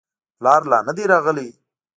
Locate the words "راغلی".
1.11-1.47